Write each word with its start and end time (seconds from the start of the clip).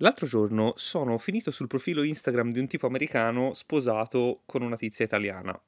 L'altro 0.00 0.26
giorno 0.26 0.74
sono 0.76 1.18
finito 1.18 1.50
sul 1.50 1.66
profilo 1.66 2.04
Instagram 2.04 2.52
di 2.52 2.60
un 2.60 2.68
tipo 2.68 2.86
americano 2.86 3.52
sposato 3.52 4.42
con 4.46 4.62
una 4.62 4.76
tizia 4.76 5.04
italiana. 5.04 5.60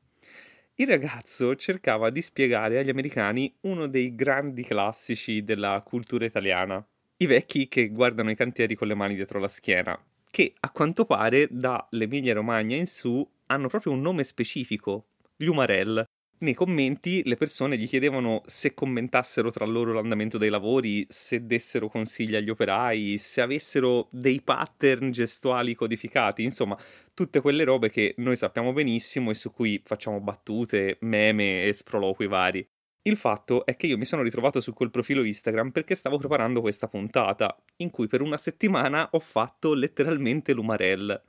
Il 0.77 0.87
ragazzo 0.87 1.57
cercava 1.57 2.11
di 2.11 2.23
spiegare 2.23 2.79
agli 2.79 2.91
americani 2.91 3.53
uno 3.63 3.89
dei 3.89 4.15
grandi 4.15 4.63
classici 4.63 5.43
della 5.43 5.83
cultura 5.85 6.25
italiana, 6.25 6.85
i 7.17 7.27
vecchi 7.27 7.67
che 7.67 7.89
guardano 7.89 8.31
i 8.31 8.37
cantieri 8.37 8.77
con 8.77 8.87
le 8.87 8.95
mani 8.95 9.17
dietro 9.17 9.41
la 9.41 9.49
schiena, 9.49 10.01
che 10.31 10.55
a 10.61 10.71
quanto 10.71 11.05
pare 11.05 11.49
dall'Emilia 11.51 12.33
Romagna 12.33 12.77
in 12.77 12.87
su 12.87 13.29
hanno 13.47 13.67
proprio 13.67 13.93
un 13.93 14.01
nome 14.01 14.23
specifico, 14.23 15.09
gli 15.37 15.47
Umarell. 15.47 16.05
Nei 16.43 16.55
commenti 16.55 17.23
le 17.27 17.37
persone 17.37 17.77
gli 17.77 17.87
chiedevano 17.87 18.41
se 18.47 18.73
commentassero 18.73 19.51
tra 19.51 19.67
loro 19.67 19.93
l'andamento 19.93 20.39
dei 20.39 20.49
lavori, 20.49 21.05
se 21.11 21.45
dessero 21.45 21.89
consigli 21.89 22.35
agli 22.35 22.49
operai, 22.49 23.19
se 23.19 23.43
avessero 23.43 24.09
dei 24.11 24.41
pattern 24.41 25.11
gestuali 25.11 25.75
codificati, 25.75 26.43
insomma, 26.43 26.79
tutte 27.13 27.43
quelle 27.43 27.63
robe 27.65 27.91
che 27.91 28.15
noi 28.19 28.37
sappiamo 28.37 28.73
benissimo 28.73 29.29
e 29.29 29.35
su 29.35 29.51
cui 29.51 29.83
facciamo 29.85 30.19
battute, 30.19 30.97
meme 31.01 31.65
e 31.65 31.75
sproloqui 31.75 32.27
vari. 32.27 32.67
Il 33.03 33.19
fatto 33.19 33.67
è 33.67 33.77
che 33.77 33.87
io 33.87 33.99
mi 33.99 34.07
sono 34.07 34.23
ritrovato 34.23 34.63
su 34.63 34.73
quel 34.73 34.91
profilo 34.91 35.23
Instagram 35.23 35.73
perché 35.73 35.95
stavo 35.95 36.17
preparando 36.17 36.63
questa 36.63 36.89
puntata, 36.89 37.55
in 37.77 37.91
cui 37.91 38.07
per 38.07 38.23
una 38.23 38.39
settimana 38.39 39.11
ho 39.13 39.21
fatto 39.21 39.75
letteralmente 39.75 40.55
l'umarell. 40.55 41.21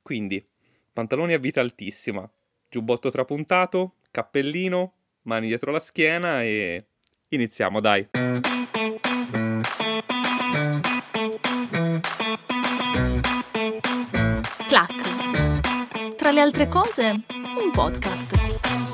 Quindi, 0.00 0.42
pantaloni 0.90 1.34
a 1.34 1.38
vita 1.38 1.60
altissima, 1.60 2.26
giubbotto 2.70 3.10
trapuntato, 3.10 3.96
cappellino, 4.14 4.92
mani 5.22 5.48
dietro 5.48 5.72
la 5.72 5.80
schiena 5.80 6.44
e 6.44 6.86
iniziamo, 7.30 7.80
dai. 7.80 8.08
Clac. 14.68 16.14
Tra 16.14 16.30
le 16.30 16.40
altre 16.40 16.68
cose, 16.68 17.22
un 17.58 17.72
podcast. 17.72 18.93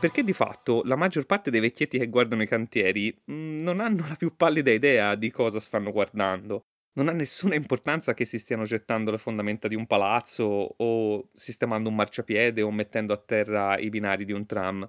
Perché 0.00 0.24
di 0.24 0.32
fatto 0.32 0.80
la 0.86 0.96
maggior 0.96 1.26
parte 1.26 1.50
dei 1.50 1.60
vecchietti 1.60 1.98
che 1.98 2.08
guardano 2.08 2.42
i 2.42 2.46
cantieri 2.46 3.14
mm, 3.30 3.58
non 3.60 3.80
hanno 3.80 4.06
la 4.08 4.14
più 4.14 4.34
pallida 4.34 4.70
idea 4.70 5.14
di 5.14 5.30
cosa 5.30 5.60
stanno 5.60 5.92
guardando. 5.92 6.62
Non 6.94 7.08
ha 7.08 7.12
nessuna 7.12 7.54
importanza 7.54 8.14
che 8.14 8.24
si 8.24 8.38
stiano 8.38 8.64
gettando 8.64 9.10
le 9.10 9.18
fondamenta 9.18 9.68
di 9.68 9.74
un 9.74 9.86
palazzo 9.86 10.74
o 10.74 11.28
sistemando 11.34 11.90
un 11.90 11.96
marciapiede 11.96 12.62
o 12.62 12.70
mettendo 12.70 13.12
a 13.12 13.18
terra 13.18 13.76
i 13.76 13.90
binari 13.90 14.24
di 14.24 14.32
un 14.32 14.46
tram. 14.46 14.88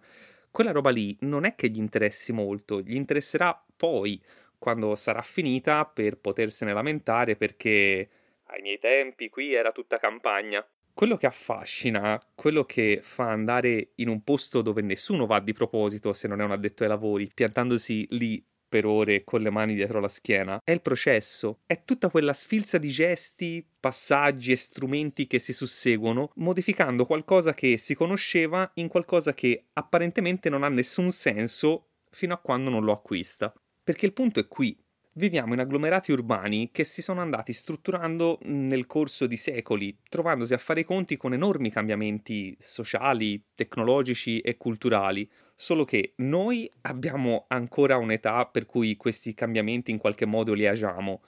Quella 0.50 0.72
roba 0.72 0.92
lì 0.92 1.18
non 1.22 1.44
è 1.44 1.56
che 1.56 1.68
gli 1.68 1.78
interessi 1.78 2.32
molto, 2.32 2.80
gli 2.80 2.96
interesserà 2.96 3.62
poi, 3.76 4.22
quando 4.58 4.96
sarà 4.96 5.22
finita, 5.22 5.84
per 5.84 6.20
potersene 6.20 6.72
lamentare 6.72 7.36
perché 7.36 8.10
ai 8.46 8.62
miei 8.62 8.80
tempi 8.80 9.30
qui 9.30 9.54
era 9.54 9.72
tutta 9.72 9.98
campagna 9.98 10.66
quello 10.94 11.18
che 11.18 11.28
affascina, 11.28 12.22
quello 12.36 12.66
che 12.66 13.00
fa 13.02 13.30
andare 13.30 13.92
in 13.96 14.10
un 14.10 14.24
posto 14.24 14.62
dove 14.62 14.82
nessuno 14.82 15.26
va 15.26 15.40
di 15.40 15.54
proposito 15.54 16.14
se 16.14 16.28
non 16.28 16.42
è 16.42 16.44
un 16.44 16.52
addetto 16.52 16.84
ai 16.84 16.90
lavori, 16.90 17.32
piantandosi 17.34 18.08
lì 18.12 18.44
per 18.72 18.86
ore 18.86 19.26
con 19.26 19.42
le 19.42 19.50
mani 19.50 19.76
dietro 19.76 20.00
la 20.00 20.08
schiena, 20.08 20.62
è 20.64 20.72
il 20.72 20.80
processo, 20.80 21.60
è 21.66 21.84
tutta 21.84 22.10
quella 22.10 22.34
sfilza 22.34 22.78
di 22.78 22.88
gesti, 22.88 23.68
passaggi 23.78 24.54
e 24.54 24.56
strumenti 24.56 25.28
che 25.28 25.40
si 25.40 25.52
susseguono, 25.52 26.32
modificando 26.36 27.06
qualcosa 27.06 27.54
che 27.54 27.78
si 27.78 27.96
conosceva 27.96 28.72
in 28.76 28.88
qualcosa 28.88 29.34
che 29.34 29.66
apparentemente 29.74 30.50
non 30.50 30.64
ha 30.64 30.70
nessun 30.70 31.12
senso 31.12 31.88
fino 32.12 32.34
a 32.34 32.38
quando 32.38 32.70
non 32.70 32.86
lo 32.86 32.94
acquista. 32.94 33.54
Perché 33.84 34.06
il 34.06 34.14
punto 34.14 34.40
è 34.40 34.48
qui, 34.48 34.82
Viviamo 35.14 35.54
in 35.54 35.60
agglomerati 35.60 36.14
urbani 36.14 36.70
che 36.72 36.86
si 36.86 37.02
sono 37.02 37.20
andati 37.20 37.52
strutturando 37.52 38.40
nel 38.44 38.86
corso 38.86 39.28
di 39.28 39.36
secoli, 39.36 39.98
trovandosi 40.08 40.54
a 40.54 40.58
fare 40.58 40.82
i 40.82 40.86
conti 40.86 41.18
con 41.18 41.34
enormi 41.34 41.70
cambiamenti 41.70 42.56
sociali, 42.58 43.44
tecnologici 43.54 44.40
e 44.40 44.56
culturali. 44.56 45.30
Solo 45.54 45.84
che 45.84 46.14
noi 46.18 46.70
abbiamo 46.84 47.44
ancora 47.50 47.98
un'età 47.98 48.46
per 48.46 48.66
cui 48.66 48.96
questi 48.96 49.34
cambiamenti 49.34 49.92
in 49.92 49.98
qualche 49.98 50.26
modo 50.26 50.54
li 50.54 50.66
agiamo, 50.66 51.22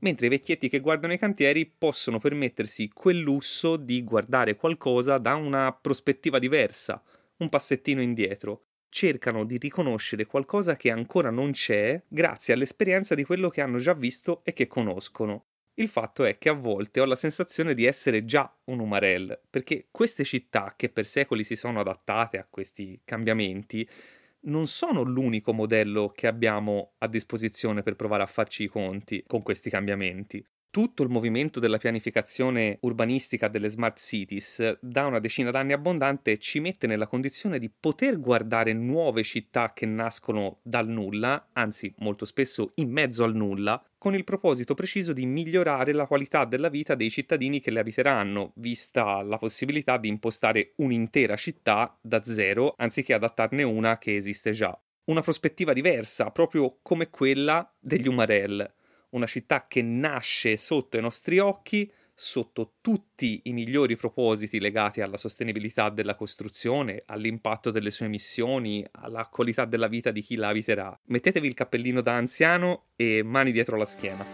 mentre 0.00 0.26
i 0.26 0.28
vecchietti 0.28 0.68
che 0.68 0.80
guardano 0.80 1.14
i 1.14 1.18
cantieri 1.18 1.64
possono 1.66 2.18
permettersi 2.18 2.90
quel 2.92 3.20
lusso 3.20 3.76
di 3.76 4.04
guardare 4.04 4.54
qualcosa 4.54 5.16
da 5.16 5.34
una 5.34 5.72
prospettiva 5.72 6.38
diversa, 6.38 7.02
un 7.38 7.48
passettino 7.48 8.02
indietro 8.02 8.64
cercano 8.90 9.44
di 9.44 9.56
riconoscere 9.56 10.26
qualcosa 10.26 10.76
che 10.76 10.90
ancora 10.90 11.30
non 11.30 11.52
c'è 11.52 12.02
grazie 12.06 12.52
all'esperienza 12.52 13.14
di 13.14 13.24
quello 13.24 13.48
che 13.48 13.62
hanno 13.62 13.78
già 13.78 13.94
visto 13.94 14.42
e 14.44 14.52
che 14.52 14.66
conoscono. 14.66 15.46
Il 15.74 15.88
fatto 15.88 16.24
è 16.24 16.36
che 16.36 16.50
a 16.50 16.52
volte 16.52 17.00
ho 17.00 17.06
la 17.06 17.16
sensazione 17.16 17.72
di 17.72 17.86
essere 17.86 18.26
già 18.26 18.54
un 18.64 18.80
Umarell, 18.80 19.40
perché 19.48 19.86
queste 19.90 20.24
città 20.24 20.74
che 20.76 20.90
per 20.90 21.06
secoli 21.06 21.42
si 21.42 21.56
sono 21.56 21.80
adattate 21.80 22.36
a 22.36 22.46
questi 22.48 23.00
cambiamenti 23.04 23.88
non 24.42 24.66
sono 24.66 25.02
l'unico 25.02 25.52
modello 25.52 26.10
che 26.10 26.26
abbiamo 26.26 26.92
a 26.98 27.06
disposizione 27.06 27.82
per 27.82 27.96
provare 27.96 28.22
a 28.22 28.26
farci 28.26 28.64
i 28.64 28.68
conti 28.68 29.22
con 29.26 29.42
questi 29.42 29.70
cambiamenti 29.70 30.44
tutto 30.70 31.02
il 31.02 31.08
movimento 31.08 31.58
della 31.58 31.78
pianificazione 31.78 32.78
urbanistica 32.82 33.48
delle 33.48 33.68
smart 33.68 33.98
cities 33.98 34.78
da 34.80 35.06
una 35.06 35.18
decina 35.18 35.50
d'anni 35.50 35.72
abbondante 35.72 36.38
ci 36.38 36.60
mette 36.60 36.86
nella 36.86 37.08
condizione 37.08 37.58
di 37.58 37.68
poter 37.68 38.20
guardare 38.20 38.72
nuove 38.72 39.24
città 39.24 39.72
che 39.72 39.84
nascono 39.84 40.60
dal 40.62 40.88
nulla, 40.88 41.48
anzi 41.52 41.92
molto 41.98 42.24
spesso 42.24 42.70
in 42.76 42.90
mezzo 42.90 43.24
al 43.24 43.34
nulla, 43.34 43.84
con 43.98 44.14
il 44.14 44.24
proposito 44.24 44.74
preciso 44.74 45.12
di 45.12 45.26
migliorare 45.26 45.92
la 45.92 46.06
qualità 46.06 46.44
della 46.44 46.68
vita 46.68 46.94
dei 46.94 47.10
cittadini 47.10 47.60
che 47.60 47.70
le 47.70 47.80
abiteranno, 47.80 48.52
vista 48.56 49.22
la 49.22 49.38
possibilità 49.38 49.98
di 49.98 50.08
impostare 50.08 50.72
un'intera 50.76 51.36
città 51.36 51.98
da 52.00 52.22
zero 52.22 52.74
anziché 52.78 53.12
adattarne 53.12 53.62
una 53.64 53.98
che 53.98 54.14
esiste 54.14 54.52
già. 54.52 54.78
Una 55.06 55.20
prospettiva 55.20 55.72
diversa, 55.72 56.30
proprio 56.30 56.78
come 56.82 57.10
quella 57.10 57.68
degli 57.80 58.06
Umarell 58.06 58.78
una 59.10 59.26
città 59.26 59.66
che 59.66 59.82
nasce 59.82 60.56
sotto 60.56 60.96
i 60.96 61.00
nostri 61.00 61.38
occhi, 61.38 61.90
sotto 62.14 62.74
tutti 62.82 63.40
i 63.44 63.52
migliori 63.52 63.96
propositi 63.96 64.60
legati 64.60 65.00
alla 65.00 65.16
sostenibilità 65.16 65.88
della 65.88 66.14
costruzione, 66.14 67.02
all'impatto 67.06 67.70
delle 67.70 67.90
sue 67.90 68.06
emissioni, 68.06 68.86
alla 68.90 69.26
qualità 69.26 69.64
della 69.64 69.88
vita 69.88 70.10
di 70.10 70.20
chi 70.20 70.36
la 70.36 70.48
abiterà. 70.48 70.98
Mettetevi 71.06 71.46
il 71.46 71.54
cappellino 71.54 72.02
da 72.02 72.16
anziano 72.16 72.88
e 72.94 73.22
mani 73.22 73.52
dietro 73.52 73.76
la 73.76 73.86
schiena. 73.86 74.24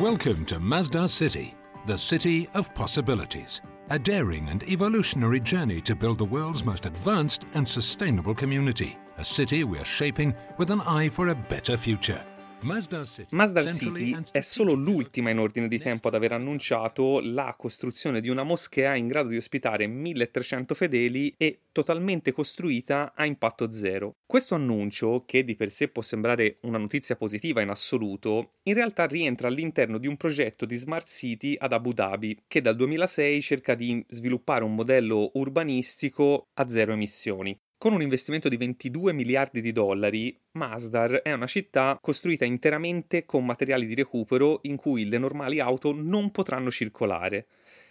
Welcome 0.00 0.44
to 0.44 0.60
Mazda 0.60 1.08
City, 1.08 1.52
the 1.86 1.96
city 1.96 2.48
of 2.52 2.72
possibilities. 2.74 3.60
A 3.88 3.98
daring 3.98 4.48
and 4.48 4.62
evolutionary 4.68 5.40
journey 5.40 5.82
to 5.82 5.96
build 5.96 6.18
the 6.18 6.24
world's 6.24 6.62
most 6.62 6.86
advanced 6.86 7.44
and 7.54 7.66
sustainable 7.66 8.34
community. 8.34 8.96
A 9.16 9.24
city 9.24 9.64
we're 9.64 9.84
shaping 9.84 10.32
with 10.58 10.70
an 10.70 10.80
eye 10.86 11.08
for 11.08 11.30
a 11.30 11.34
better 11.34 11.76
future. 11.76 12.24
Mazda 12.62 13.62
City 13.62 14.14
è 14.32 14.42
solo 14.42 14.74
l'ultima 14.74 15.30
in 15.30 15.38
ordine 15.38 15.66
di 15.66 15.78
tempo 15.78 16.08
ad 16.08 16.14
aver 16.14 16.32
annunciato 16.32 17.18
la 17.22 17.54
costruzione 17.56 18.20
di 18.20 18.28
una 18.28 18.42
moschea 18.42 18.96
in 18.96 19.08
grado 19.08 19.30
di 19.30 19.38
ospitare 19.38 19.86
1300 19.86 20.74
fedeli 20.74 21.34
e 21.38 21.60
totalmente 21.72 22.32
costruita 22.32 23.14
a 23.16 23.24
impatto 23.24 23.70
zero. 23.70 24.16
Questo 24.26 24.54
annuncio, 24.54 25.24
che 25.24 25.42
di 25.42 25.56
per 25.56 25.70
sé 25.70 25.88
può 25.88 26.02
sembrare 26.02 26.58
una 26.62 26.76
notizia 26.76 27.16
positiva 27.16 27.62
in 27.62 27.70
assoluto, 27.70 28.52
in 28.64 28.74
realtà 28.74 29.06
rientra 29.06 29.48
all'interno 29.48 29.96
di 29.96 30.06
un 30.06 30.18
progetto 30.18 30.66
di 30.66 30.76
Smart 30.76 31.06
City 31.06 31.56
ad 31.58 31.72
Abu 31.72 31.94
Dhabi, 31.94 32.42
che 32.46 32.60
dal 32.60 32.76
2006 32.76 33.40
cerca 33.40 33.74
di 33.74 34.04
sviluppare 34.06 34.64
un 34.64 34.74
modello 34.74 35.30
urbanistico 35.32 36.48
a 36.54 36.68
zero 36.68 36.92
emissioni. 36.92 37.58
Con 37.80 37.94
un 37.94 38.02
investimento 38.02 38.50
di 38.50 38.58
22 38.58 39.14
miliardi 39.14 39.62
di 39.62 39.72
dollari, 39.72 40.38
Masdar 40.50 41.22
è 41.22 41.32
una 41.32 41.46
città 41.46 41.98
costruita 41.98 42.44
interamente 42.44 43.24
con 43.24 43.42
materiali 43.46 43.86
di 43.86 43.94
recupero 43.94 44.58
in 44.64 44.76
cui 44.76 45.08
le 45.08 45.16
normali 45.16 45.60
auto 45.60 45.94
non 45.94 46.30
potranno 46.30 46.70
circolare. 46.70 47.46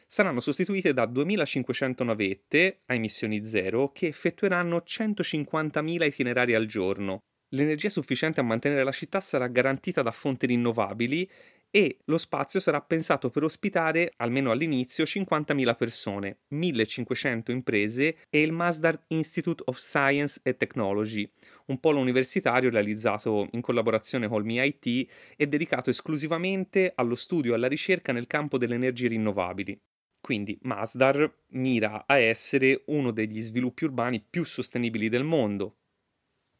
Saranno 0.06 0.42
sostituite 0.42 0.94
da 0.94 1.08
2500 1.08 2.04
navette 2.04 2.82
a 2.86 2.94
emissioni 2.94 3.44
zero 3.44 3.92
che 3.92 4.06
effettueranno 4.06 4.84
150.000 4.86 6.06
itinerari 6.06 6.54
al 6.54 6.68
giorno. 6.68 7.22
L'energia 7.54 7.90
sufficiente 7.90 8.40
a 8.40 8.44
mantenere 8.44 8.84
la 8.84 8.92
città 8.92 9.20
sarà 9.20 9.48
garantita 9.48 10.04
da 10.04 10.12
fonti 10.12 10.46
rinnovabili 10.46 11.28
e 11.72 12.00
lo 12.06 12.18
spazio 12.18 12.60
sarà 12.60 12.82
pensato 12.82 13.30
per 13.30 13.44
ospitare, 13.44 14.12
almeno 14.18 14.52
all'inizio, 14.52 15.04
50.000 15.04 15.76
persone, 15.76 16.40
1.500 16.54 17.52
imprese 17.52 18.18
e 18.30 18.42
il 18.42 18.52
Masdar 18.52 19.00
Institute 19.08 19.64
of 19.66 19.78
Science 19.78 20.42
and 20.44 20.58
Technology, 20.58 21.30
un 21.68 21.80
polo 21.80 22.00
universitario 22.00 22.70
realizzato 22.70 23.48
in 23.52 23.62
collaborazione 23.62 24.28
col 24.28 24.46
MIT 24.46 25.10
e 25.36 25.48
dedicato 25.48 25.90
esclusivamente 25.90 26.92
allo 26.96 27.16
studio 27.16 27.52
e 27.52 27.56
alla 27.56 27.68
ricerca 27.68 28.12
nel 28.12 28.28
campo 28.28 28.58
delle 28.58 28.76
energie 28.76 29.08
rinnovabili. 29.08 29.80
Quindi 30.22 30.58
Masdar 30.64 31.32
mira 31.50 32.04
a 32.06 32.18
essere 32.18 32.84
uno 32.88 33.12
degli 33.12 33.42
sviluppi 33.42 33.86
urbani 33.86 34.24
più 34.28 34.44
sostenibili 34.44 35.08
del 35.08 35.24
mondo. 35.24 35.78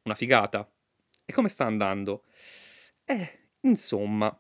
Una 0.04 0.16
figata. 0.16 0.72
E 1.26 1.34
come 1.34 1.50
sta 1.50 1.66
andando? 1.66 2.24
Eh, 3.06 3.50
insomma, 3.62 4.36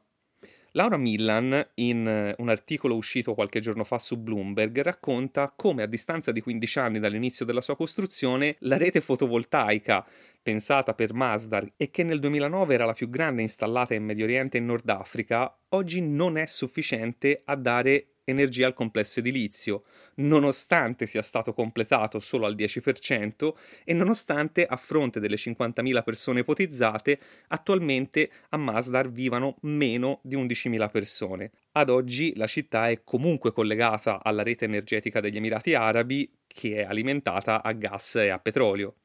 Laura 0.73 0.97
Millan, 0.97 1.69
in 1.75 2.07
eh, 2.07 2.35
un 2.37 2.49
articolo 2.49 2.95
uscito 2.95 3.33
qualche 3.33 3.59
giorno 3.59 3.83
fa 3.83 3.97
su 3.97 4.17
Bloomberg, 4.17 4.81
racconta 4.81 5.51
come 5.55 5.83
a 5.83 5.87
distanza 5.87 6.31
di 6.31 6.41
15 6.41 6.79
anni 6.79 6.99
dall'inizio 6.99 7.45
della 7.45 7.61
sua 7.61 7.75
costruzione, 7.75 8.55
la 8.59 8.77
rete 8.77 9.01
fotovoltaica 9.01 10.05
pensata 10.41 10.93
per 10.93 11.13
Masdar 11.13 11.73
e 11.75 11.89
che 11.89 12.03
nel 12.03 12.19
2009 12.19 12.73
era 12.73 12.85
la 12.85 12.93
più 12.93 13.09
grande 13.09 13.41
installata 13.41 13.93
in 13.93 14.03
Medio 14.03 14.25
Oriente 14.25 14.57
e 14.57 14.61
Nord 14.61 14.87
Africa, 14.89 15.57
oggi 15.69 16.01
non 16.01 16.37
è 16.37 16.45
sufficiente 16.45 17.41
a 17.45 17.55
dare 17.55 18.18
energia 18.29 18.67
al 18.67 18.73
complesso 18.73 19.19
edilizio, 19.19 19.83
nonostante 20.15 21.05
sia 21.07 21.21
stato 21.21 21.53
completato 21.53 22.19
solo 22.19 22.45
al 22.45 22.55
10% 22.55 23.53
e 23.83 23.93
nonostante 23.93 24.65
a 24.65 24.75
fronte 24.75 25.19
delle 25.19 25.35
50.000 25.35 26.03
persone 26.03 26.39
ipotizzate, 26.41 27.19
attualmente 27.47 28.29
a 28.49 28.57
Masdar 28.57 29.11
vivano 29.11 29.57
meno 29.61 30.19
di 30.23 30.35
11.000 30.35 30.89
persone. 30.89 31.51
Ad 31.73 31.89
oggi 31.89 32.33
la 32.35 32.47
città 32.47 32.89
è 32.89 33.03
comunque 33.03 33.51
collegata 33.51 34.23
alla 34.23 34.43
rete 34.43 34.65
energetica 34.65 35.19
degli 35.19 35.37
Emirati 35.37 35.73
Arabi 35.73 36.31
che 36.47 36.77
è 36.77 36.83
alimentata 36.83 37.61
a 37.63 37.71
gas 37.73 38.15
e 38.15 38.29
a 38.29 38.39
petrolio. 38.39 38.95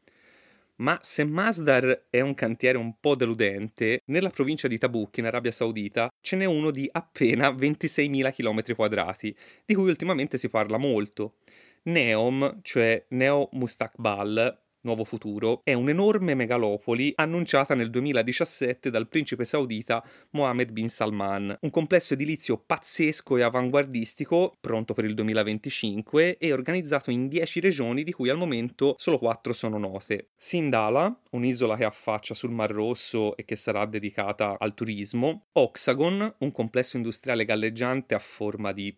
Ma 0.77 0.99
se 1.03 1.25
Masdar 1.25 2.07
è 2.11 2.21
un 2.21 2.35
cantiere 2.35 2.79
un 2.79 2.99
po' 2.99 3.15
deludente, 3.15 4.01
nella 4.07 4.31
provincia 4.31 4.67
di 4.67 4.77
Tabuk, 4.77 5.17
in 5.19 5.27
Arabia 5.27 5.53
Saudita, 5.53 6.09
ce 6.21 6.35
n'è 6.35 6.45
uno 6.47 6.73
di 6.73 6.89
appena 6.91 7.49
26.000 7.51 8.33
km 8.33 8.75
quadrati, 8.75 9.37
di 9.65 9.75
cui 9.75 9.89
ultimamente 9.89 10.37
si 10.37 10.49
parla 10.49 10.77
molto. 10.77 11.37
Neom, 11.85 12.61
cioè 12.63 13.05
Neo 13.11 13.49
Mustakbal, 13.53 14.64
Nuovo 14.85 15.05
Futuro, 15.05 15.63
è 15.65 15.73
un'enorme 15.73 16.35
megalopoli 16.35 17.13
annunciata 17.17 17.75
nel 17.75 17.89
2017 17.91 18.91
dal 18.91 19.09
principe 19.09 19.45
saudita 19.47 20.05
Mohammed 20.31 20.73
bin 20.73 20.91
Salman, 20.91 21.57
un 21.59 21.71
complesso 21.71 22.13
edilizio 22.13 22.59
pazzesco 22.59 23.37
e 23.39 23.43
avanguardistico, 23.43 24.57
pronto 24.61 24.93
per 24.93 25.07
il 25.07 25.15
2025 25.15 26.37
e 26.37 26.53
organizzato 26.53 27.11
in 27.11 27.29
10 27.29 27.61
regioni 27.61 28.03
di 28.03 28.13
cui 28.13 28.29
al 28.29 28.37
momento 28.37 28.95
solo 28.99 29.19
4 29.19 29.55
sono 29.55 29.79
note. 29.79 30.29
Sindala, 30.37 31.19
un'isola 31.31 31.77
che 31.77 31.85
affaccia 31.85 32.35
sul 32.35 32.51
Mar 32.51 32.71
Rosso 32.71 33.37
e 33.37 33.45
che 33.47 33.57
sarà 33.57 33.87
dedicata 33.87 34.57
al 34.59 34.75
turismo, 34.75 35.47
Oxagon, 35.53 36.35
un 36.39 36.53
complesso 36.53 36.97
industriale 36.97 37.47
galleggiante 37.47 38.15
a 38.15 38.19
forma 38.19 38.73
di 38.73 38.95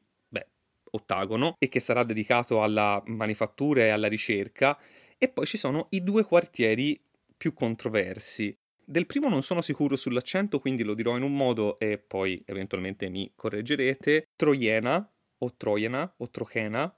ottagono 0.97 1.57
e 1.59 1.69
che 1.69 1.81
sarà 1.81 2.03
dedicato 2.03 2.63
alla 2.63 3.03
manifattura 3.07 3.83
e 3.83 3.89
alla 3.89 4.09
ricerca 4.09 4.79
e 5.19 5.29
poi 5.29 5.47
ci 5.47 5.57
sono 5.57 5.87
i 5.91 6.03
due 6.03 6.25
quartieri 6.25 7.01
più 7.37 7.53
controversi. 7.53 8.57
Del 8.85 9.07
primo 9.07 9.29
non 9.29 9.43
sono 9.43 9.63
sicuro 9.63 9.97
sull'accento, 9.97 10.61
quindi 10.61 10.85
lo 10.85 10.95
dirò 10.95 11.17
in 11.17 11.23
un 11.23 11.35
modo 11.35 11.79
e 11.79 11.99
poi 11.99 12.43
eventualmente 12.47 13.09
mi 13.09 13.33
correggerete. 13.35 14.29
Troiena, 14.37 15.13
o 15.39 15.55
Troiena, 15.57 16.15
o 16.17 16.31
Trochena, 16.31 16.97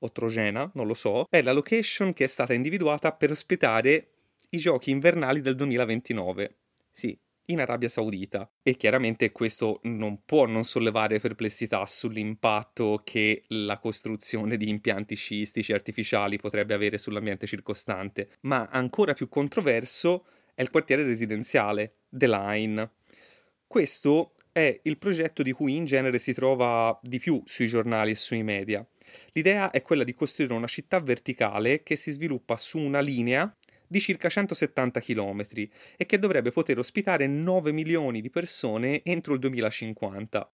o 0.00 0.12
Trogena, 0.12 0.70
non 0.74 0.86
lo 0.86 0.94
so, 0.94 1.26
è 1.28 1.42
la 1.42 1.52
location 1.52 2.12
che 2.12 2.24
è 2.24 2.28
stata 2.28 2.54
individuata 2.54 3.12
per 3.12 3.30
ospitare 3.30 4.12
i 4.50 4.58
giochi 4.58 4.90
invernali 4.90 5.40
del 5.40 5.56
2029. 5.56 6.56
Sì, 6.92 7.18
in 7.50 7.60
Arabia 7.60 7.88
Saudita 7.88 8.50
e 8.62 8.76
chiaramente 8.76 9.32
questo 9.32 9.80
non 9.84 10.24
può 10.24 10.46
non 10.46 10.64
sollevare 10.64 11.18
perplessità 11.18 11.84
sull'impatto 11.86 13.02
che 13.04 13.44
la 13.48 13.78
costruzione 13.78 14.56
di 14.56 14.68
impianti 14.68 15.14
sciistici 15.14 15.72
artificiali 15.72 16.38
potrebbe 16.38 16.74
avere 16.74 16.98
sull'ambiente 16.98 17.46
circostante, 17.46 18.30
ma 18.42 18.68
ancora 18.70 19.14
più 19.14 19.28
controverso 19.28 20.26
è 20.54 20.62
il 20.62 20.70
quartiere 20.70 21.04
residenziale, 21.04 21.98
The 22.08 22.26
Line. 22.26 22.90
Questo 23.66 24.34
è 24.52 24.80
il 24.82 24.98
progetto 24.98 25.42
di 25.42 25.52
cui 25.52 25.76
in 25.76 25.84
genere 25.84 26.18
si 26.18 26.32
trova 26.32 26.98
di 27.02 27.18
più 27.18 27.42
sui 27.46 27.68
giornali 27.68 28.10
e 28.10 28.16
sui 28.16 28.42
media. 28.42 28.86
L'idea 29.32 29.70
è 29.70 29.82
quella 29.82 30.04
di 30.04 30.14
costruire 30.14 30.52
una 30.52 30.66
città 30.66 31.00
verticale 31.00 31.82
che 31.82 31.96
si 31.96 32.10
sviluppa 32.10 32.56
su 32.56 32.78
una 32.78 33.00
linea 33.00 33.56
di 33.88 34.00
circa 34.00 34.28
170 34.28 35.00
km 35.00 35.46
e 35.96 36.06
che 36.06 36.18
dovrebbe 36.18 36.52
poter 36.52 36.78
ospitare 36.78 37.26
9 37.26 37.72
milioni 37.72 38.20
di 38.20 38.30
persone 38.30 39.02
entro 39.02 39.32
il 39.32 39.40
2050. 39.40 40.52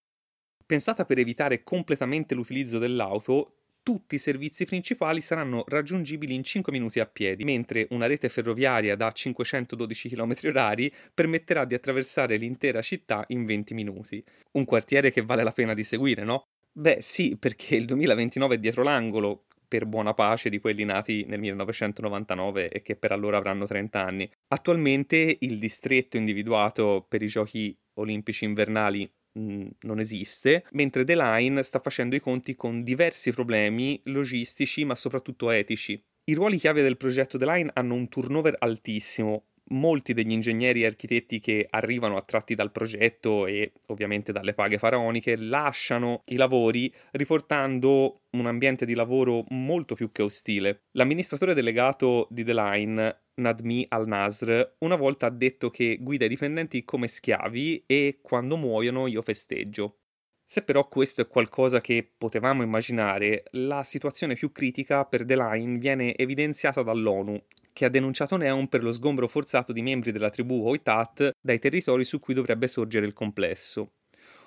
Pensata 0.65 1.05
per 1.05 1.19
evitare 1.19 1.63
completamente 1.63 2.35
l'utilizzo 2.35 2.79
dell'auto, 2.79 3.57
tutti 3.85 4.15
i 4.15 4.19
servizi 4.19 4.65
principali 4.65 5.21
saranno 5.21 5.63
raggiungibili 5.69 6.35
in 6.35 6.43
5 6.43 6.73
minuti 6.73 7.01
a 7.01 7.07
piedi, 7.07 7.45
mentre 7.45 7.87
una 7.91 8.07
rete 8.07 8.31
ferroviaria 8.31 8.97
da 8.97 9.13
512 9.13 10.09
km 10.09 10.33
h 10.33 10.91
permetterà 11.13 11.67
di 11.67 11.75
attraversare 11.75 12.39
l'intera 12.39 12.81
città 12.81 13.25
in 13.29 13.45
20 13.45 13.75
minuti. 13.75 14.25
Un 14.53 14.65
quartiere 14.65 15.13
che 15.13 15.21
vale 15.21 15.43
la 15.45 15.53
pena 15.53 15.75
di 15.75 15.85
seguire, 15.85 16.25
no? 16.25 16.47
Beh 16.73 17.03
sì, 17.03 17.37
perché 17.37 17.77
il 17.77 17.85
2029 17.85 18.55
è 18.55 18.59
dietro 18.59 18.83
l'angolo, 18.83 19.45
per 19.75 19.87
buona 19.87 20.15
pace 20.15 20.51
di 20.51 20.61
quelli 20.61 20.85
nati 20.85 21.25
nel 21.27 21.41
1999 21.41 22.69
e 22.69 22.81
che 22.81 22.95
per 22.95 23.11
allora 23.11 23.39
avranno 23.39 23.67
30 23.67 24.01
anni. 24.01 24.31
Attualmente 24.53 25.37
il 25.41 25.59
distretto 25.59 26.17
individuato 26.17 27.05
per 27.09 27.23
i 27.23 27.27
giochi 27.27 27.77
olimpici 27.95 28.45
invernali 28.45 29.13
mm, 29.37 29.67
non 29.81 29.99
esiste, 29.99 30.65
mentre 30.71 31.05
The 31.05 31.17
Line 31.17 31.61
sta 31.65 31.81
facendo 31.81 32.15
i 32.15 32.21
conti 32.21 32.55
con 32.55 32.85
diversi 32.85 33.33
problemi 33.33 34.01
logistici 34.05 34.85
ma 34.85 34.95
soprattutto 34.95 35.51
etici. 35.51 36.01
I 36.27 36.35
ruoli 36.35 36.57
chiave 36.57 36.83
del 36.83 36.97
progetto 36.97 37.37
The 37.37 37.45
Line 37.45 37.71
hanno 37.75 37.95
un 37.95 38.09
turnover 38.09 38.55
altissimo, 38.61 39.47
molti 39.69 40.13
degli 40.13 40.33
ingegneri 40.33 40.83
e 40.83 40.87
architetti 40.87 41.41
che 41.41 41.67
arrivano 41.71 42.17
attratti 42.17 42.55
dal 42.55 42.73
progetto 42.73 43.47
e 43.47 43.73
ovviamente 43.87 44.33
dalle 44.33 44.55
paghe 44.55 44.79
faraoniche 44.79 45.37
lasciano 45.37 46.23
i 46.27 46.37
lavori 46.37 46.93
riportando 47.13 48.21
un 48.31 48.47
ambiente 48.47 48.85
di 48.85 48.95
lavoro 48.95 49.45
molto 49.49 49.95
più 49.95 50.11
che 50.13 50.23
ostile. 50.23 50.83
L'amministratore 50.93 51.55
delegato 51.55 52.27
di 52.31 52.45
The 52.45 52.55
Line, 52.55 53.19
Nadmi 53.35 53.87
Al-Nasr, 53.89 54.75
una 54.79 54.97
volta 54.97 55.27
ha 55.27 55.31
detto 55.31 55.71
che 55.71 55.99
guida 56.01 56.25
i 56.25 56.29
dipendenti 56.29 56.85
come 56.85 57.09
schiavi 57.09 57.85
e 57.87 58.19
quando 58.21 58.57
muoiono 58.57 59.07
io 59.07 59.23
festeggio. 59.23 59.99
Se 60.47 60.63
però 60.63 60.87
questo 60.89 61.23
è 61.23 61.27
qualcosa 61.27 61.81
che 61.81 62.07
potevamo 62.17 62.63
immaginare, 62.63 63.45
la 63.53 63.83
situazione 63.83 64.35
più 64.35 64.53
critica 64.53 65.05
per 65.07 65.25
The 65.25 65.37
Line 65.37 65.79
viene 65.79 66.15
evidenziata 66.15 66.83
dall'ONU, 66.83 67.43
che 67.75 67.85
ha 67.85 67.91
denunciato 67.91 68.37
Neon 68.37 68.69
per 68.69 68.83
lo 68.83 68.93
sgombro 68.93 69.29
forzato 69.29 69.73
di 69.73 69.83
membri 69.83 70.13
della 70.13 70.31
tribù 70.31 70.65
Oitat 70.65 71.33
dai 71.43 71.59
territori 71.59 72.05
su 72.05 72.21
cui 72.21 72.33
dovrebbe 72.33 72.69
sorgere 72.69 73.05
il 73.05 73.13
complesso. 73.13 73.91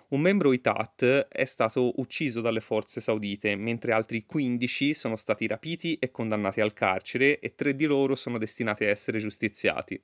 Un 0.09 0.21
membro 0.21 0.47
Oitat 0.47 1.27
è 1.29 1.43
stato 1.43 1.99
ucciso 1.99 2.39
dalle 2.39 2.61
forze 2.61 3.01
saudite, 3.01 3.57
mentre 3.57 3.91
altri 3.91 4.25
15 4.25 4.93
sono 4.93 5.17
stati 5.17 5.45
rapiti 5.45 5.97
e 5.99 6.09
condannati 6.09 6.61
al 6.61 6.71
carcere 6.71 7.39
e 7.39 7.53
tre 7.55 7.75
di 7.75 7.85
loro 7.85 8.15
sono 8.15 8.37
destinati 8.37 8.85
a 8.85 8.89
essere 8.89 9.19
giustiziati. 9.19 9.99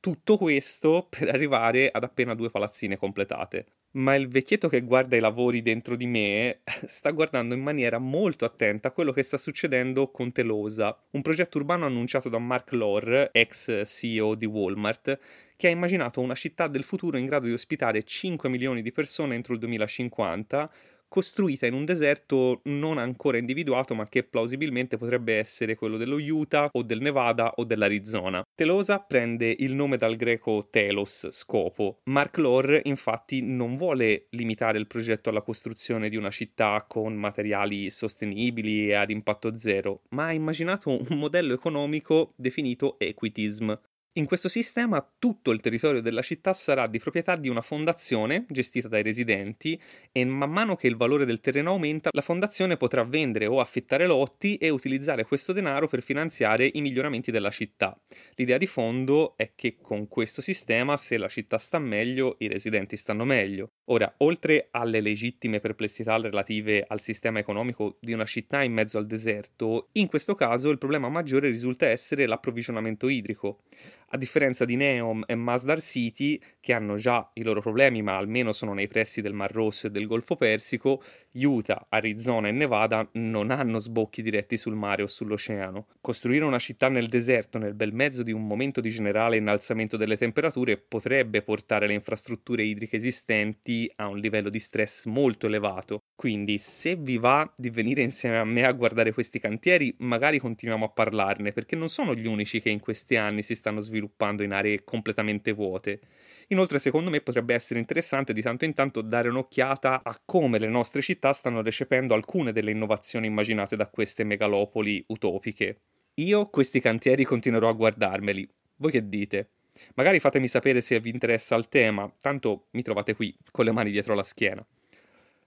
Tutto 0.00 0.36
questo 0.36 1.06
per 1.08 1.28
arrivare 1.28 1.90
ad 1.90 2.04
appena 2.04 2.34
due 2.34 2.50
palazzine 2.50 2.96
completate. 2.96 3.66
Ma 3.96 4.14
il 4.14 4.28
vecchietto 4.28 4.68
che 4.68 4.82
guarda 4.82 5.16
i 5.16 5.20
lavori 5.20 5.62
dentro 5.62 5.96
di 5.96 6.06
me 6.06 6.60
sta 6.84 7.10
guardando 7.10 7.54
in 7.54 7.62
maniera 7.62 7.98
molto 7.98 8.44
attenta 8.44 8.90
quello 8.90 9.10
che 9.10 9.22
sta 9.22 9.38
succedendo 9.38 10.10
con 10.10 10.32
Telosa, 10.32 10.96
un 11.12 11.22
progetto 11.22 11.58
urbano 11.58 11.86
annunciato 11.86 12.28
da 12.28 12.38
Mark 12.38 12.72
Lore, 12.72 13.30
ex 13.32 13.84
CEO 13.86 14.34
di 14.34 14.44
Walmart, 14.44 15.18
che 15.56 15.68
ha 15.68 15.70
immaginato 15.70 16.20
una 16.20 16.34
città 16.34 16.68
del 16.68 16.84
futuro 16.84 17.16
in 17.16 17.24
grado 17.24 17.46
di 17.46 17.52
ospitare 17.52 18.04
5 18.04 18.50
milioni 18.50 18.82
di 18.82 18.92
persone 18.92 19.34
entro 19.34 19.54
il 19.54 19.60
2050 19.60 20.70
costruita 21.08 21.66
in 21.66 21.74
un 21.74 21.84
deserto 21.84 22.60
non 22.64 22.98
ancora 22.98 23.38
individuato, 23.38 23.94
ma 23.94 24.08
che 24.08 24.22
plausibilmente 24.22 24.96
potrebbe 24.96 25.36
essere 25.36 25.74
quello 25.74 25.96
dello 25.96 26.16
Utah 26.16 26.68
o 26.72 26.82
del 26.82 27.00
Nevada 27.00 27.52
o 27.56 27.64
dell'Arizona. 27.64 28.44
Telosa 28.54 28.98
prende 28.98 29.54
il 29.58 29.74
nome 29.74 29.96
dal 29.96 30.16
greco 30.16 30.68
telos, 30.70 31.28
scopo. 31.30 32.00
Mark 32.04 32.36
Lore 32.38 32.80
infatti 32.84 33.42
non 33.42 33.76
vuole 33.76 34.26
limitare 34.30 34.78
il 34.78 34.86
progetto 34.86 35.30
alla 35.30 35.42
costruzione 35.42 36.08
di 36.08 36.16
una 36.16 36.30
città 36.30 36.84
con 36.88 37.14
materiali 37.14 37.90
sostenibili 37.90 38.88
e 38.88 38.94
ad 38.94 39.10
impatto 39.10 39.54
zero, 39.54 40.02
ma 40.10 40.26
ha 40.26 40.32
immaginato 40.32 40.90
un 40.90 41.18
modello 41.18 41.54
economico 41.54 42.32
definito 42.36 42.98
equitism, 42.98 43.72
In 44.18 44.24
questo 44.24 44.48
sistema 44.48 45.06
tutto 45.18 45.50
il 45.50 45.60
territorio 45.60 46.00
della 46.00 46.22
città 46.22 46.54
sarà 46.54 46.86
di 46.86 46.98
proprietà 46.98 47.36
di 47.36 47.50
una 47.50 47.60
fondazione 47.60 48.46
gestita 48.48 48.88
dai 48.88 49.02
residenti 49.02 49.78
e 50.10 50.24
man 50.24 50.50
mano 50.50 50.74
che 50.74 50.86
il 50.86 50.96
valore 50.96 51.26
del 51.26 51.40
terreno 51.40 51.72
aumenta, 51.72 52.08
la 52.10 52.22
fondazione 52.22 52.78
potrà 52.78 53.04
vendere 53.04 53.44
o 53.44 53.60
affittare 53.60 54.06
lotti 54.06 54.56
e 54.56 54.70
utilizzare 54.70 55.26
questo 55.26 55.52
denaro 55.52 55.86
per 55.86 56.00
finanziare 56.00 56.70
i 56.72 56.80
miglioramenti 56.80 57.30
della 57.30 57.50
città. 57.50 57.94
L'idea 58.36 58.56
di 58.56 58.66
fondo 58.66 59.36
è 59.36 59.52
che 59.54 59.76
con 59.82 60.08
questo 60.08 60.40
sistema, 60.40 60.96
se 60.96 61.18
la 61.18 61.28
città 61.28 61.58
sta 61.58 61.78
meglio, 61.78 62.36
i 62.38 62.48
residenti 62.48 62.96
stanno 62.96 63.26
meglio. 63.26 63.72
Ora, 63.90 64.14
oltre 64.18 64.68
alle 64.70 65.02
legittime 65.02 65.60
perplessità 65.60 66.16
relative 66.16 66.86
al 66.88 67.02
sistema 67.02 67.38
economico 67.38 67.98
di 68.00 68.14
una 68.14 68.24
città 68.24 68.62
in 68.62 68.72
mezzo 68.72 68.96
al 68.96 69.04
deserto, 69.04 69.90
in 69.92 70.06
questo 70.06 70.34
caso 70.34 70.70
il 70.70 70.78
problema 70.78 71.10
maggiore 71.10 71.48
risulta 71.48 71.86
essere 71.86 72.24
l'approvvigionamento 72.24 73.08
idrico. 73.08 73.64
A 74.10 74.18
differenza 74.18 74.64
di 74.64 74.76
Neom 74.76 75.24
e 75.26 75.34
Masdar 75.34 75.80
City, 75.80 76.40
che 76.60 76.72
hanno 76.72 76.94
già 76.94 77.28
i 77.34 77.42
loro 77.42 77.60
problemi, 77.60 78.02
ma 78.02 78.16
almeno 78.16 78.52
sono 78.52 78.72
nei 78.72 78.86
pressi 78.86 79.20
del 79.20 79.32
Mar 79.32 79.50
Rosso 79.50 79.88
e 79.88 79.90
del 79.90 80.06
Golfo 80.06 80.36
Persico, 80.36 81.02
Utah, 81.32 81.86
Arizona 81.88 82.46
e 82.46 82.52
Nevada 82.52 83.06
non 83.14 83.50
hanno 83.50 83.80
sbocchi 83.80 84.22
diretti 84.22 84.56
sul 84.56 84.76
mare 84.76 85.02
o 85.02 85.08
sull'oceano. 85.08 85.88
Costruire 86.00 86.44
una 86.44 86.60
città 86.60 86.88
nel 86.88 87.08
deserto 87.08 87.58
nel 87.58 87.74
bel 87.74 87.92
mezzo 87.92 88.22
di 88.22 88.30
un 88.30 88.46
momento 88.46 88.80
di 88.80 88.90
generale 88.90 89.38
innalzamento 89.38 89.96
delle 89.96 90.16
temperature 90.16 90.76
potrebbe 90.76 91.42
portare 91.42 91.88
le 91.88 91.94
infrastrutture 91.94 92.62
idriche 92.62 92.96
esistenti 92.96 93.90
a 93.96 94.06
un 94.06 94.18
livello 94.18 94.50
di 94.50 94.60
stress 94.60 95.06
molto 95.06 95.46
elevato. 95.46 96.04
Quindi, 96.14 96.58
se 96.58 96.94
vi 96.94 97.18
va 97.18 97.52
di 97.56 97.70
venire 97.70 98.02
insieme 98.02 98.38
a 98.38 98.44
me 98.44 98.64
a 98.64 98.72
guardare 98.72 99.12
questi 99.12 99.40
cantieri, 99.40 99.94
magari 99.98 100.38
continuiamo 100.38 100.84
a 100.86 100.90
parlarne, 100.90 101.52
perché 101.52 101.74
non 101.76 101.88
sono 101.88 102.14
gli 102.14 102.26
unici 102.26 102.62
che 102.62 102.70
in 102.70 102.80
questi 102.80 103.16
anni 103.16 103.42
si 103.42 103.54
stanno 103.54 103.80
sviluppando 103.80 103.94
sviluppando 103.96 104.42
in 104.42 104.52
aree 104.52 104.84
completamente 104.84 105.52
vuote. 105.52 106.00
Inoltre, 106.48 106.78
secondo 106.78 107.10
me, 107.10 107.20
potrebbe 107.20 107.54
essere 107.54 107.80
interessante 107.80 108.32
di 108.32 108.42
tanto 108.42 108.64
in 108.64 108.74
tanto 108.74 109.00
dare 109.00 109.28
un'occhiata 109.28 110.02
a 110.04 110.20
come 110.24 110.58
le 110.58 110.68
nostre 110.68 111.00
città 111.00 111.32
stanno 111.32 111.62
recependo 111.62 112.14
alcune 112.14 112.52
delle 112.52 112.70
innovazioni 112.70 113.26
immaginate 113.26 113.74
da 113.74 113.88
queste 113.88 114.22
megalopoli 114.22 115.02
utopiche. 115.08 115.80
Io 116.14 116.48
questi 116.48 116.80
cantieri 116.80 117.24
continuerò 117.24 117.68
a 117.68 117.72
guardarmeli. 117.72 118.48
Voi 118.76 118.90
che 118.90 119.08
dite? 119.08 119.50
Magari 119.94 120.20
fatemi 120.20 120.48
sapere 120.48 120.80
se 120.80 121.00
vi 121.00 121.10
interessa 121.10 121.56
il 121.56 121.68
tema, 121.68 122.10
tanto 122.20 122.68
mi 122.70 122.82
trovate 122.82 123.14
qui, 123.14 123.36
con 123.50 123.64
le 123.64 123.72
mani 123.72 123.90
dietro 123.90 124.14
la 124.14 124.22
schiena. 124.22 124.64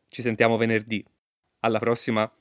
Ci 0.07 0.21
sentiamo 0.21 0.57
venerdì. 0.57 1.03
Alla 1.61 1.79
prossima! 1.79 2.31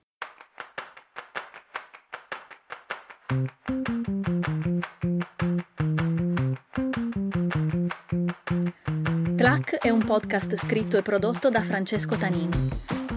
È 9.81 9.91
un 9.91 10.05
podcast 10.05 10.57
scritto 10.57 10.97
e 10.97 11.03
prodotto 11.03 11.51
da 11.51 11.63
Francesco 11.63 12.17
Tanini. 12.17 12.69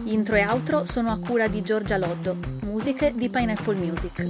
Intro 0.06 0.36
e 0.36 0.46
outro 0.46 0.86
sono 0.86 1.12
a 1.12 1.18
cura 1.18 1.48
di 1.48 1.62
Giorgia 1.62 1.98
Loddo, 1.98 2.36
musiche 2.64 3.14
di 3.16 3.30
Pineapple 3.30 3.76
Music. 3.76 4.28